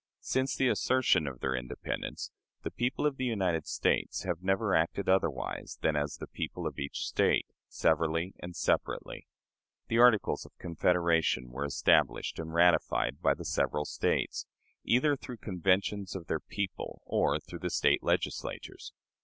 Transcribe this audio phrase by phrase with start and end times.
[0.21, 2.31] Since the assertion of their independence,
[2.63, 6.79] the people of the United States have never acted otherwise than as the people of
[6.79, 9.27] each State, severally and separately.
[9.89, 14.47] The Articles of Confederation were established and ratified by the several States,
[14.83, 18.93] either through conventions of their people or through the State Legislatures.